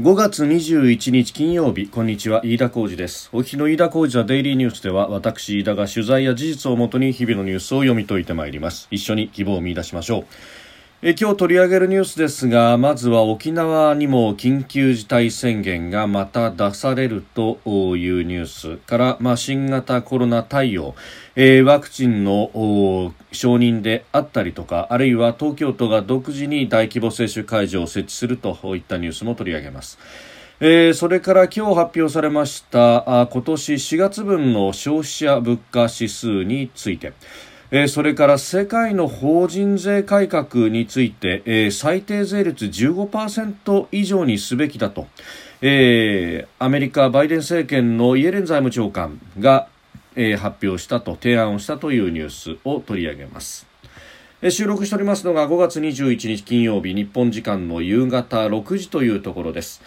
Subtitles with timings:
[0.00, 3.28] 5月21日金曜日こんにちは飯田浩二です。
[3.30, 8.88] お日の飯田浩二はデイリーニュースでは私飯田が取材や事実をもとに日々のニュースを読み解いてまいります。
[8.90, 10.24] 一緒に希望を見出しましょう。
[11.04, 17.58] え今日取り上げるニュースですがまずは沖縄にも緊急事態宣言がまた出されると
[17.96, 20.94] いうニュースから、まあ、新型コロナ対応、
[21.34, 22.52] えー、ワクチンの
[23.32, 29.98] 承認であったりとかあるいは東京都が独自に大規模接種会場を設置するといったニュースも取り上げます。
[30.60, 37.12] えー、それから今日発表されましたあ今年4月分の消費者物価指数について
[37.74, 45.06] えー、それから世界の法人税改革について、えー、最低税率15%以上にすべきだと、
[45.62, 49.68] えー、アメリカバイデン政権のイエレン財務長官が、
[50.14, 53.71] えー、発表したと提案をしたというニュースを取り上げます。
[54.50, 59.80] 収録しておりますのが5月21日金曜日日本時間の夕方6時というところです。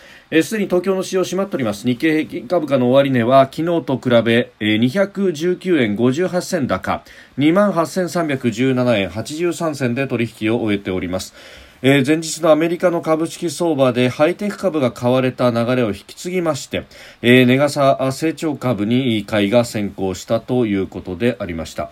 [0.44, 1.86] すでに東京の市場閉まっております。
[1.86, 7.03] 日経平均株価の終値は昨日と比べ219円58銭高
[7.38, 11.33] 2万8317円83銭で取引を終えております。
[11.81, 16.86] え、前日のアメリカの株式相場でハイテク株が買われた流れを引き継ぎまして、
[17.22, 21.92] えー、値傘成長株に買いが先行したということでありました。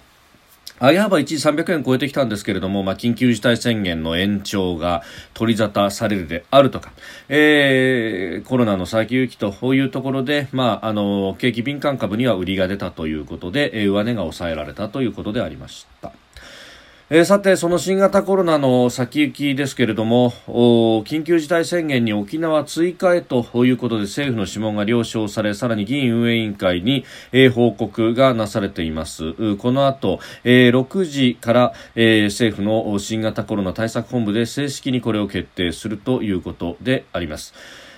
[0.83, 5.01] 上げ幅一時300円超えてきたんですけれども、まあ、緊急事態宣言の延長が
[5.33, 6.91] 取り沙汰されるであるとか、
[7.29, 16.11] えー、コロナの先行きというところで、まあ、あの景気敏感株には売りが出たということで、えー、上値が抑えられたということでありました。
[17.09, 20.31] えー、さて、その新型コロナの先行きですけれども、
[21.05, 29.33] 緊急事態宣言に沖縄追加へということで政府の諮問が了承され、さらに議員運営委員会に、えー、報告がなされています。
[29.57, 37.53] この後、えー、6時から、えー、政府の新型コロナ対策本部で正式にこれを決定するということであります。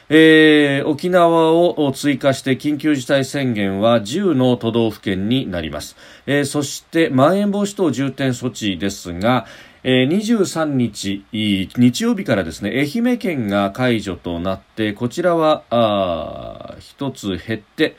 [0.09, 5.95] えー、沖縄を追加して緊急事態宣言は10の都道府県になります、
[6.27, 9.47] えー、そしてまん延防止等重点措置ですが、
[9.83, 17.95] えー、23日日曜日からですね愛媛県が解除となってこちらはあ1つ減って、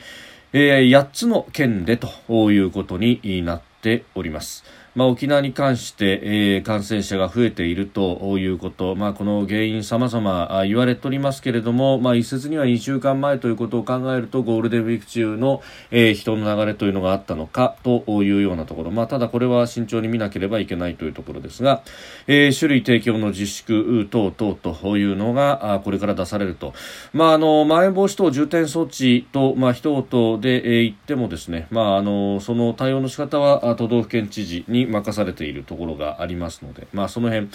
[0.52, 4.64] えー、8つの県でということになっております。
[4.96, 21.82] まあ、沖縄に関して、えー、感染者が増えているということ、まあ、この原因様々言われておりますけれども、まあ、一説には2週間前ということを考えるとゴールデンウィーク中の、えー、人の流れというのがあったのかというようなところ、まあ、ただこれは慎重に見なければいけないというところですが、
[22.26, 26.72] えー、種類提供の自粛等々というのがこれから出されると、
[27.12, 37.48] まあ、あのまん延防止等重点措置と、まあ、一言で、えー、言ってもですね、まあ、あのその対応の仕方は都道府県知事に任されているところがありますので、まあ、その辺、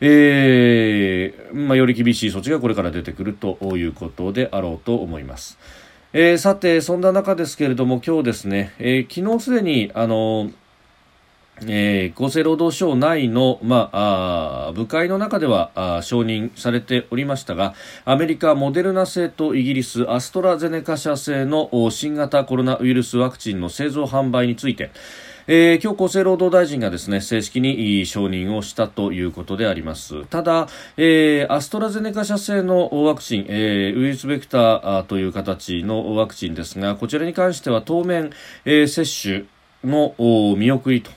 [0.00, 5.58] えーまあ、より厳しい措置がこれから出てくるということであろうと思います。
[6.12, 10.50] えー、さて、そんな中ですけれども、今日ですね、えー、昨日すでに、あの
[11.66, 24.90] えー、厚生労働省内の、まあ、あ部会の中ではあ承認されておりましたがアメリカ、モデルナ製とイギリスアストラゼネカ社製の新型コロナウイルスワクチンの製造販売について、
[25.52, 30.24] えー、今日厚生労働大臣がですね正式に承認をしたということであります。
[30.26, 38.30] ただ、えー、アストラゼネカ社製のワクチン、えー、ウイルスベクターという形のワクチンですがこちらに関しては当面、
[38.64, 39.44] え、接種
[39.82, 40.14] の
[40.56, 41.10] 見送りと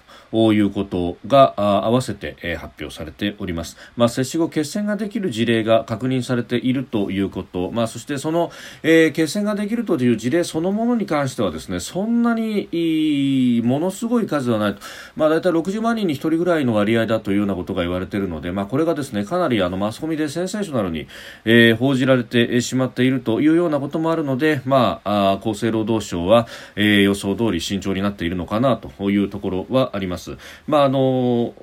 [0.53, 3.77] いうことが合わせて、発表されております。
[3.95, 8.51] まあ、接種後血栓ができる事例が確認されているということ、まあ、そしてその、
[8.81, 14.81] えー、血栓ができるという事例そのものに関してはですねそんなにものすごい数ではないと、
[15.15, 21.07] まあ、大体60万人に1人ぐらいの割合だというようなことが言われているので、まあ、これがですねかなりあのマスコミでセンセーショナルに、
[21.45, 30.22] えー、報じられてしまっているというようなこともあるので、ま、あ厚生労働省は、えー、予想通り慎重になっているのかなというところはあります。。
[30.67, 31.53] まああの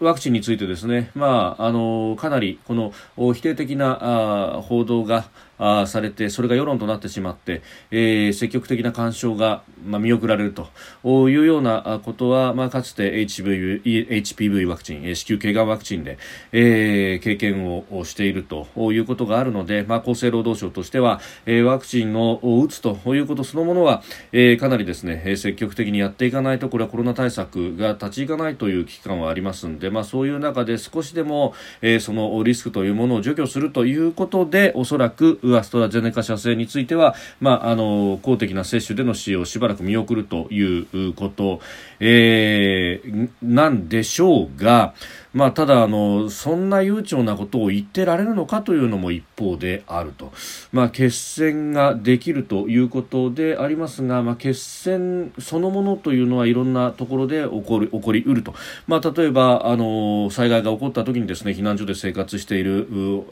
[0.00, 5.24] ワクチンについてですね、まあ、あのかなりこの否定的なあ報道が
[5.58, 10.68] あされてそれが世論となってしまって、えー、積極的な干渉が、まあ、見送られると。
[11.04, 16.18] いうようなことは、まあ、かつて HV HPV ワクチン子宮頸がんワクチンで、
[16.52, 18.66] えー、経験をしていると。
[18.92, 22.98] いうことがあるので、まあ、厚生労働省としては、えー、ワクチンを打つと。
[23.14, 24.02] いうことそのものは、
[24.32, 41.60] えー、かなりですね積極的にやっていかないとこれはコロナ対策が立ち行かないという危機感はありますので、まあ、そういう中で少しでも、えー、そのリスクというものを除去するということでおそらくアストラゼネカ社製については、まあ、あの公的な接種での使用をしばらく見送るということ、
[42.06, 44.94] えー、なんでしょうが、
[45.32, 50.32] まあ、ただあの、そんな悠長なことを言ってられるのかというのも一方であると、
[50.70, 58.54] まあ、決戦ができるということでありますが、まあ、決戦そのものというのはいろんなところで起こる起こりうると、
[58.86, 62.86] まあ、例えばあの災害が起こった時にですね避難所で生活している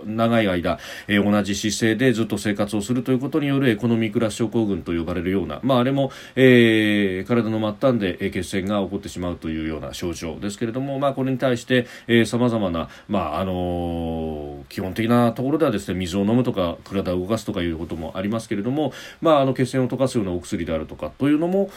[0.05, 11.87] 長い間、えー、同じ姿勢でずっと生活をするということによるエコノミークラス症候群と呼ばれるような、まあ、あれも、えー、体の末端で血栓が起こってしまうというような症状ですけれども、まあ、これに対して
[12.27, 21.71] さまざまな、まああのー、基本的なところではですね水を飲むとか体を動かすとかいうこともありますけれども、まあ、あの血栓を溶かすようなお薬であるとかというのも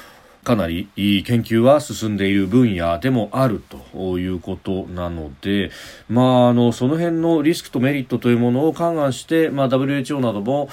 [0.46, 3.62] かなり研究は進んでいる分野でもある
[3.92, 5.72] ということなので、
[6.08, 10.70] まあ、あのその辺のリスクとメリットというものを勘案して、まあ、WHO なども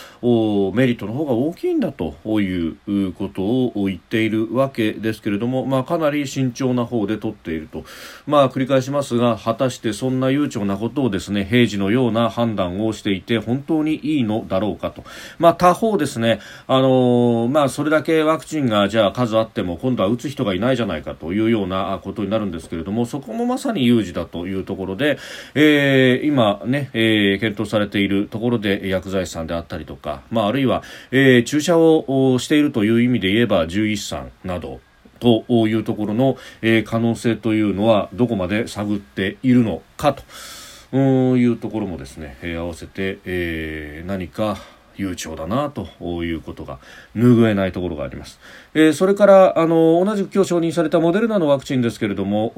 [0.75, 7.85] メリットの方が大きいんだということを言っているわけですけれども、まあ、かなり慎重な方で取っていると、
[8.27, 15.03] まあ、繰り返しますが果たしてそんな悠長なことをですね平時のような判断をしていて本当にいいのだろうかと、
[15.39, 25.19] まあ、他方ですね、あのまあ、それだけワクチンがじゃあ数あっても今度は打つ人がいないじゃないかというようなことになるんですけれどもそこもまさに有事だというところで、
[25.55, 34.81] えー、今ね、えー、検討されているところで薬剤師さんであったりとか、まあ、あるいは、えー、注射をしているという意味で言えば獣医師さんなど
[35.21, 44.59] というところの、えー、可能性というのはどこまで探っているのかというところもですね、えー、合わせて、えー、何か
[44.97, 45.89] 悠長だなと
[46.25, 46.79] いうことが
[47.17, 48.39] 拭えないところがあります、
[48.75, 52.53] えー、それからあの同じく今日承認されたモデルナのワクチンですけれども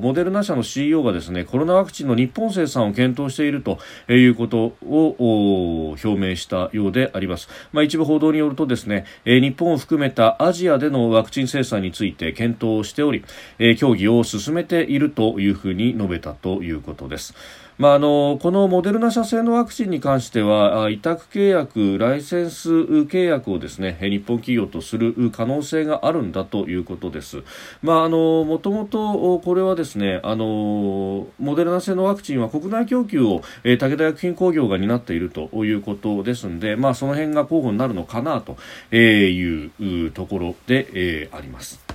[0.00, 3.78] モデルナ社の CEO がですねコロナワクチンの日本生産を検討していると
[4.12, 13.24] いうことを表明したようであります、まあ、一部報道によるとですね、えー、日本を含めたアジアでのワクチン生産について検討しており、
[13.58, 17.34] えー、協議を進めているというふうに述べたということです。
[17.82, 27.42] まあ、あのこのモデルナ社製のワクチンに関しては委託契約、ライセンス契約をですね日本企業とする可能性があるんだということです。
[27.82, 38.56] まあ、あのもともとこれはですねあのモデルナ製のワクチンは国内供給を、え武田薬品工業が担っているということですので、まあ、その辺が候補になるのかなと
[38.94, 41.91] いうところで、え、あります。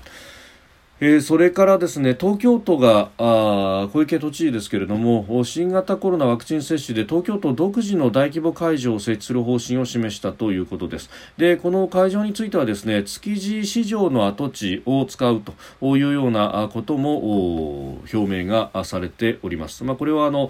[0.99, 11.09] えー、それからですね東京都があ小池都知事ですけれども新型コロナワクチン接種で東京都独自の大規模会場を設置する方針を示したということです。
[11.37, 15.41] でこの会場についてはですね築地市場の跡地を使う
[15.79, 20.49] というようなことも表明がされております、まあ、これはあの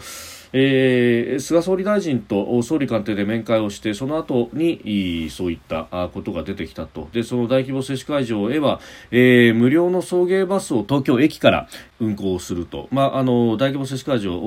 [0.54, 8.80] えー、菅総理大臣と総理官邸で面会をしてその後にそういったことが出てきたとでその大規模接種会場へは、
[9.12, 11.68] えー、無料の送迎バスを東京駅から
[12.00, 14.38] 運行すると、まあ、あの大規模接種会場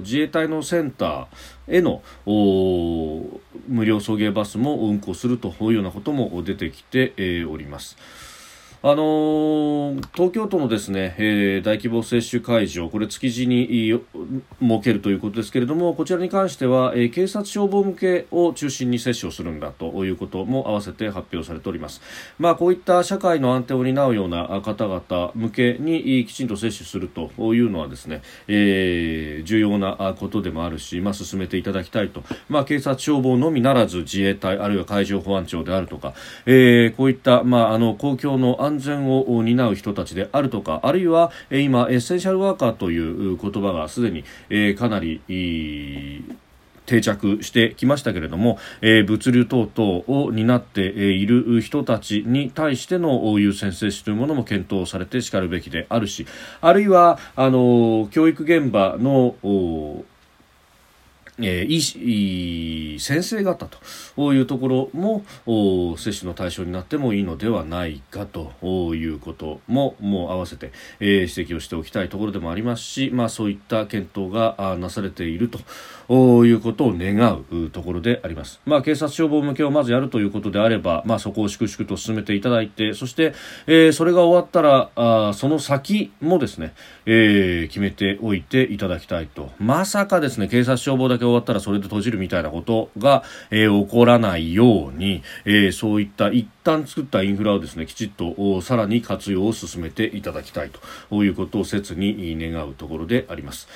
[0.00, 7.12] 自衛隊のセンターへの無料送迎バスも運行するというようなことも出てきて、
[7.44, 7.96] おります。
[8.82, 14.00] あのー、東京都のですね、えー、大規模接種会場、これ築地に
[14.58, 22.00] 設けるということですけれども、こちらに関しては、えー、警察消防向けを中心に接種をするんだということも合わせて発表されております。
[22.38, 32.24] まあ、こういった社会の安定を担うような方々向けにきちんと接種するというのはですね、えー、重要なことでもあるし、まあ、進めていただきたいと。
[32.48, 36.14] まあ、警察消防のみならず自衛隊、あるいは海上保安庁であるとか、
[36.46, 44.24] えー、こういった、まあ、あの、公共の安安全を担う人たちであるとかあるいは今エッセンシャルワーカーという言葉がすでに
[44.76, 45.20] かなり
[46.86, 56.26] 定着してきましたけれども、え、物流等々を担っている人たちに対しての優先接種というものも検討されてしかるべきであるし
[56.60, 59.36] あるいはあの教育現場の
[61.42, 63.66] えー、い先生方
[64.16, 65.24] というところも
[65.96, 68.52] 接種の対象になってもいいのではないかと
[68.94, 75.50] いうことももう合わせて、えー、指摘をしておきたいところでもありますし、まあ、そういった検討がなされている
[76.08, 78.60] ということを願うところであります。
[78.66, 83.34] まあ、警察消防向けをまずやるということであれば、まあ、そこを粛々と進めていただいてそして、
[83.66, 86.74] えー、それが終わったらあその先もですね、
[87.06, 100.70] えー、決めておいていただきたいとまさかですね警察消防だけ終わったらそれで閉じるみたいなことが、えー、起こらないように、えー、そういった一旦作ったインフラをですねきちっとさらに活用を進めていただきたい
[101.10, 103.68] ということを切に願うところであります。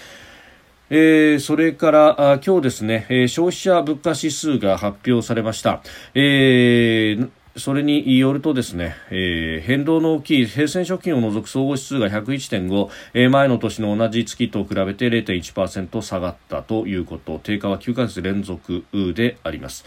[0.91, 5.83] えー、それからあ今日ですね、えー、消費者物価指数が発表されました。
[6.15, 18.85] えーそれによるとですね、えー、変動の大きい平成食品を除く総合指数が101.5、えー、前の年の同じ月と比べて0.1%下がったということ低下は9ヶ月連続
[19.15, 19.85] であります。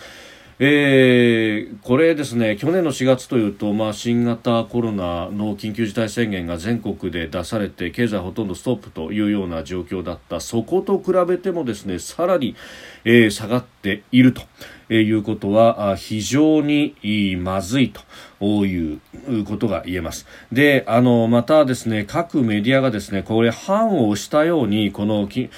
[0.59, 12.55] えー、これですね去年の4月というと、まあ、新型コロナの緊急事態宣言が全国で出されて経済ほとんどストップというような状況だったそこと比べてもですねさらに、
[13.05, 14.41] えー、下がっていると。
[14.89, 16.95] いうことは非常に
[17.37, 18.01] まずいと。
[18.41, 18.99] いう
[19.45, 20.27] ことが言えます。
[20.51, 25.49] で、あの、またですね、各メディアがですね、これ、反を押したように、この消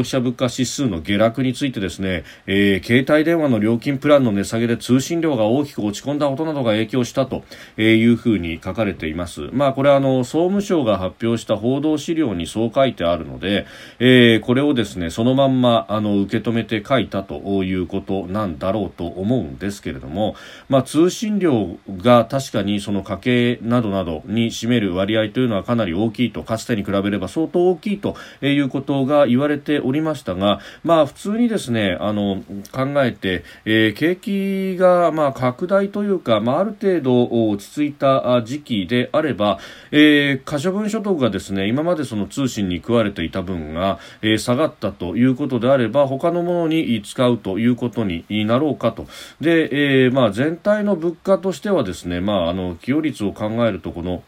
[0.00, 7.44] 費者物価指数の下落についてですね、えー、携帯電話の料金プランの値下げで通信量が大きく落ち込んだことなどが影響したと
[7.76, 9.48] いうふうに書かれています。
[9.52, 13.66] まあ、これはあの、総務省が発表した報道資料にそう書いてあるので、
[13.98, 20.36] えー、これをですね、そのまんま、あの、受け止めて書いたということなんだろうと思うんですけれども、
[20.68, 39.58] まあ、通信量が確かにその家計などなどに占める割合というのはかなり大きいとかつてに比べれば相当大きいということが言われておりましたが、まあ、普通にですねあの考えて、えー、景気がまあ拡大というか、まあ、ある程度落ち着いた時期であれば、
[39.90, 49.06] えー、可処分所得がですね今までその通信に食われていた分が、えー、下がったということであれば他のものに使うということになろうかと。
[49.40, 54.22] で、えーまあ、全体の物価としてはですね、まあ、あの寄与率を考えるとこの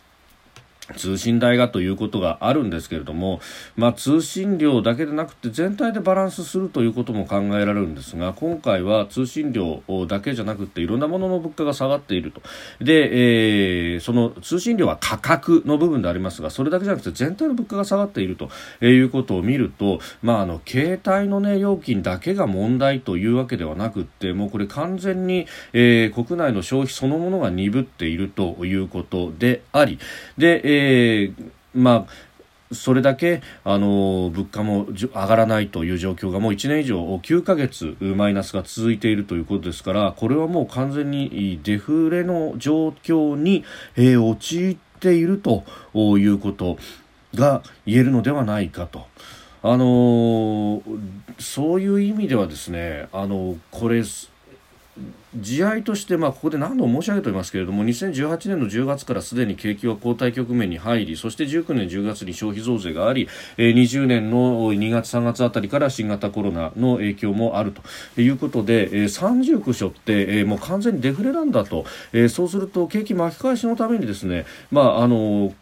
[0.97, 3.41] 通信代がということがあるんですけれども、
[3.75, 12.43] まあ、通信料だけでなくて全体でバランスするということも考えられるんですが今回は通信料だけじゃなくていろんなものの物価が下がっていると。
[12.81, 18.51] で、えー、その通信料は価格の部分でありますがそれだけじゃなくて全体の物価が下がっていると
[18.85, 29.99] いうことを見ると、まあ、あの携帯の、ね、料金だけが問題というわけではなくってもうこれ完全に、えー、国内の消費そのものが鈍っているということであり。
[30.37, 32.35] で、えーえー、まあ
[32.75, 43.65] それだけあの物価も上がらないという状況がもう1年以上9ヶ月マイナスが続いているということですからこれはもう完全にデフレの状況に、
[43.97, 45.65] えー、陥っていると
[45.95, 46.79] いうこと
[47.35, 49.07] が言えるのではないかと。
[49.67, 50.83] あの
[51.39, 54.03] そういう意味ではですねあのこれ
[55.35, 67.83] 地合として、まあ、ここで何度も申し上げておりますけれども2018年の10月からすでに景気は後退局面に入りそして19年10月に消費増税があり、20年の2月3月あたりから新型コロナの影響もあると。
[68.21, 71.85] いうことで、えー、39所って、もう完全にデフレなんだと、
[72.29, 75.53] そうすると景気巻き返しのためにですね、まああの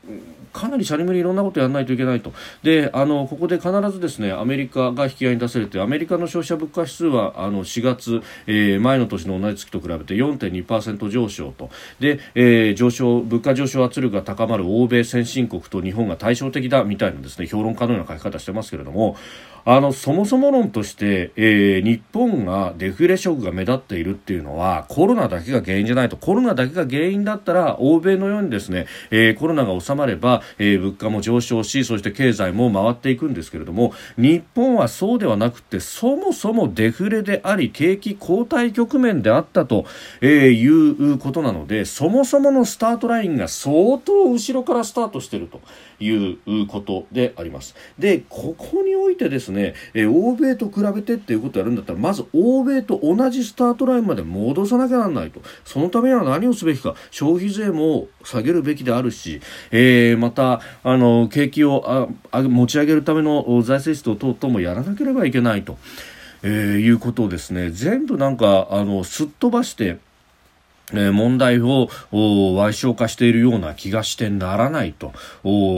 [0.52, 2.32] かなりシャリムリいろんなことやらないといけないと。
[2.62, 11.70] であのここで必ずですねアメリカが引き合いに出されてアメリカの消費者物価指数はあの4月、えー、前の年の同じ月と比べて4.2%上昇と。
[12.00, 19.16] で、えー、上昇物価上昇圧力が高まる欧米先進国と日本が対照的だみたいなですね評論家のような書き方してますけれども
[19.64, 26.16] あのそもそも論として、えー、日本がデフレ色が目立っているっていうのはコロナだけが原因じゃないと。
[26.16, 39.86] コロナだけが原因だったら欧米のようにですね、えー、コロナが収まれば、えー、物価も上昇しそして経済も回っていくんですけれども日本はそうではなくてそもそもデフレであり景気後退局面であったと、
[40.20, 40.68] えー、い
[41.14, 45.60] うことなのでそもそものスタートラインが相当後ろからスタートしていると。
[46.02, 47.74] いうことであります。
[47.98, 55.40] でここにおいてですね、え、欧米と比べてっていうことをやるんだったらまず欧米と同じスタートラインまで戻さなきゃならないと。
[55.64, 59.40] そのためには何をすべきか消費税も下げるべきであるし、
[59.70, 65.78] えー、またあの景気をあ持ち上げるための財政出動等々もやらなければいけないと、
[66.42, 67.70] えー、いうことをですね。
[67.70, 69.98] 全部なんかあのすっ飛ばして
[70.92, 75.12] 問題を賠償化しているような気がしてならないと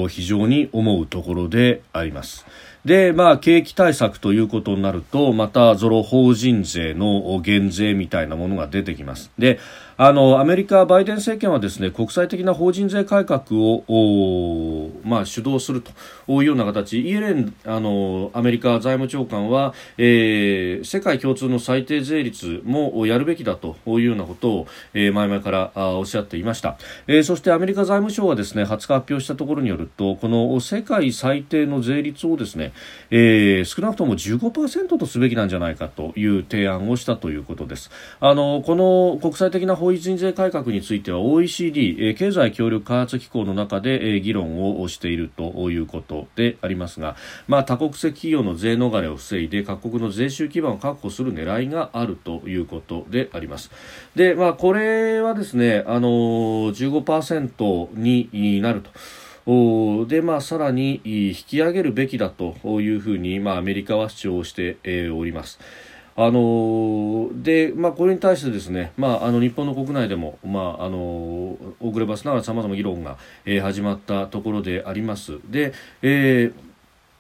[0.09, 2.47] 非常に思うところであります。
[2.85, 9.31] で、まあ、景気対策ということになると、また、ゾロ法人税の減税みたいなものが出てきます。
[9.39, 9.59] で、
[9.97, 15.93] あのアメリカ、バイデン政権はですね国際的な法人税改革を、まあ、主導すると
[16.33, 17.01] いうような形。
[17.01, 32.73] イエレンあのアメリカ財務長官は、えー、世界共通の最低税率もやるべきだというようなことを、えー、前々からおっしゃっていました、えー、そしてアメリカ財務省はですね20日発表したところによるとこの世界最低の税率をですね、
[33.11, 37.91] えー、少なくとも15%とすべきなんじゃないかという提案をしたということです。
[38.21, 47.17] あのこの国際的な法人税改革については OECD、え、経済協力開発機構の中で、え、議論をしているということでありますが、
[47.49, 53.71] まあ、多国籍企業の税逃れを防いで各国の税収基盤を確保する狙いがあるということであります。
[54.17, 58.91] で、まあ、これはですね、あのー、15%になると。
[60.07, 64.79] で、まあ、さらに引き上げるべきだというふうに、まあ、アメリカは主張して、
[65.11, 65.59] おります。
[66.17, 75.39] あので、まあ、これに対してですね、まあ、あの日本の国内でも、まあ、あの遅ればすながらさまざま議論が、えー、始まったところであります。
[75.51, 76.74] で、えー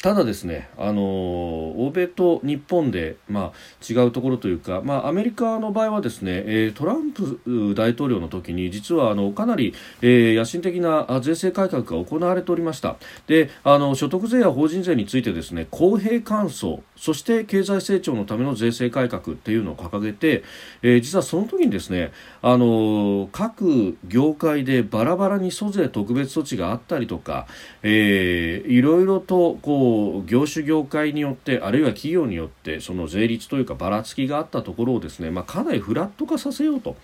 [0.04, 12.96] ただですね、あの欧米と日本で、まあ、違うところというか、まあ、アメリカの場合はですね、えトランプ大統領の時に実はあのかなり、えー、野心的な税制改革が行われておりました。
[13.28, 20.44] であの所得税や法人税についてですね公平換算そして経済成長のための税制改革っていうのを掲げて、
[20.82, 27.46] えー、実はその時にですねあの各業界でバラバラに租税特別措置があったりとか、
[27.82, 29.93] えー、いろいろとこう
[30.26, 36.96] 業種業界によってあるいは企業によってその税率というかばらつきがあったところをですね、まあ、かなりフラット化させようと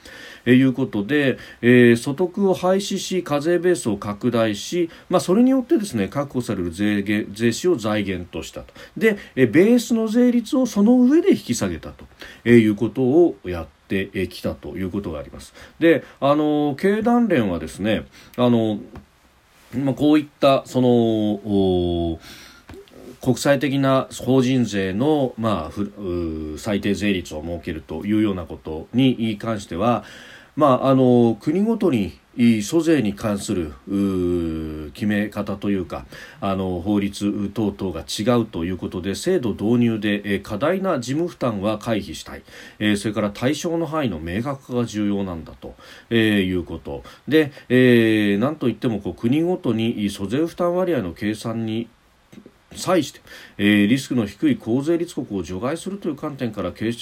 [0.47, 15.53] いうことで、えー、所得を廃止し課税ベースを拡大し、まあ、それによってですね確保される税税収を財源としたとでベースの税率をその上で引き下げたということをやってきたということがあります。
[15.79, 18.07] であの経団連はですね
[18.37, 18.79] あの
[19.75, 22.19] まあ、こういったその
[23.21, 30.05] 国際的な法人税の、まあ、最低税率を設けるというようなことに関しては、
[30.57, 32.19] まあ、あの国ごとに
[32.63, 33.73] 租税に関する
[34.95, 36.07] 決め方というか
[36.41, 42.43] あの法律等々が違うということで制度導入で、過大な事務負担は回避したい、
[42.79, 45.75] えそれから対象の範囲の明確化が重要なんだと、
[46.09, 47.03] えいうこと。
[47.29, 51.89] で、えー、なんといってもこう国ごとに租税負担割合の計算に
[52.77, 53.21] 際して、
[53.59, 56.93] えー、リスクの低い公税立国を除外するという観点から計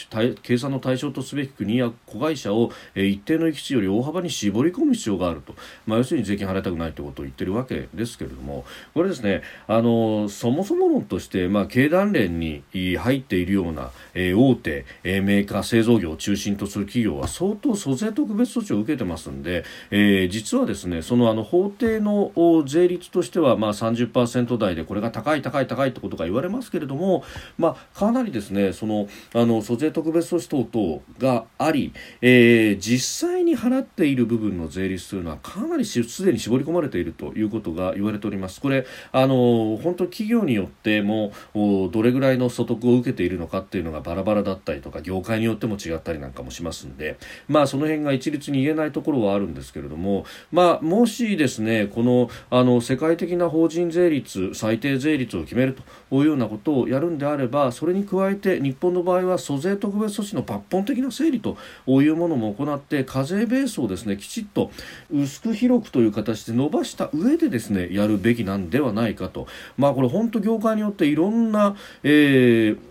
[0.58, 5.54] 算の対象とすべき国や子会社を、えー、一定の域値より大幅に絞り込む必要があると、
[5.86, 8.64] まあ、要するに税金払いたくないということを言ってるわけですけれども。
[8.94, 22.32] これですねあのそもそも論として、まあ、経団連に入っているような、えー、大手、えー、メーカー製造業を中心とする企業は相当租税特別措置を受けてますんで、えー、実はですねそのあの法定の
[22.66, 27.22] 税率としては、まあ30%台でこれが高い高い高い高いってことが言われますけれども、
[27.56, 38.60] まあ、かなりですねそのあの租税特別措置等々があり、えー、実際に払っている部分の税率というのはかなりすでに絞り込まれているということが言われております。
[38.60, 55.74] これあの本当企業によってもどれぐらいの所得を受けているのかっていうのがバラバラだったりとか業界によっても違ったりなんかもしますんで、まあ、その辺が一律に言えないところはあるんですけれども、まあ、もしですねこのあの世界的な法人税率最低税率を決める
[56.10, 61.56] というようなことをやるんであればそれに加えて日本の場合は租税特別措置の抜本的な整理と
[61.86, 64.70] いうものも行って課税ベースをですねきちっと
[65.10, 69.46] 薄く広くという形で伸ばした上でですねやるべきなんではないかと。
[69.78, 72.87] まあこれ本当業界によっていろんな、えー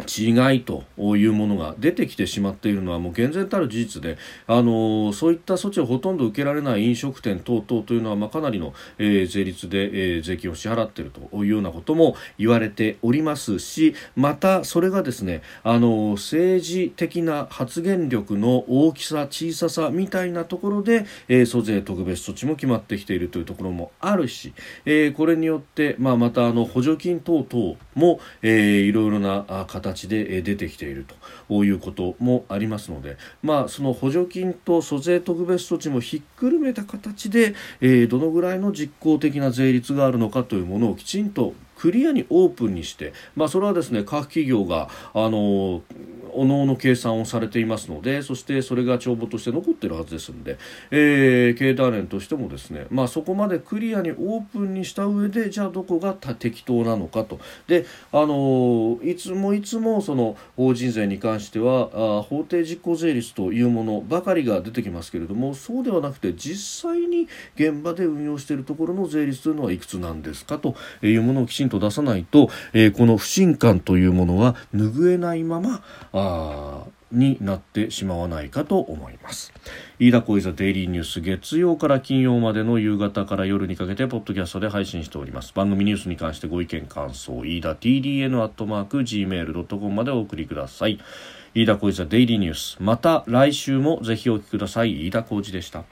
[0.00, 31.06] 違いというものが出てきてしまっているのはもう厳然たる事実で、あのそういった措置をほとんど受けられない飲食店等々というのは、まあ、かなりの、えー、税率で、えー、税金を支払っているというようなことも言われておりますしまたそれがですね、あの政治的な発言力の大きさ小ささみたいなところで、えー、租税特別措置も決まってきているというところもあるし、え、これによって、まあ、またあの補助金等々も、えー、いろいろな形形で出てきている
[31.48, 45.82] ということもありますので、まあ、その補助金と租税特別措置もひっくるめた形で、えー、どのぐらいの実効的な税率があるのかというものをきちんとクリアにオープンにして、まあ、それはですね各企業があの
[46.34, 50.58] おのおの計算をされていますのでそしてそれが帳簿として残っているはずですので、
[50.92, 57.40] えー、経団連としてもですね、まあ、そこまでクリアにオープンにした上でじゃあどこが適当なのかと。
[57.66, 61.90] であのいつもいつもその法人税に関しては
[62.20, 75.82] あ法定実効税率というものばかりが出てきますけれどもそうではなくて実際に現場で運用しているところの税率というのはいくつなんですかというものをきちちんと出さないと、えー、この不信感というものは拭えないまま
[76.12, 79.52] あになってしまわないかと思います。
[79.98, 85.52] 飯田小泉デイリーニュース月曜から金曜までの夕方から夜にかけてポッドキャストで配信しております。
[85.54, 90.98] 番組ニュースに関してご意見感想飯田 TDN アットマーク Gmail.com までお送りください。
[91.54, 92.76] 飯田小泉デイリーニュース。
[92.80, 95.06] また来週もぜひお聞きください。
[95.06, 95.84] 飯田浩二でした。